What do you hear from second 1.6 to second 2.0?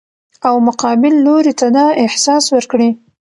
دا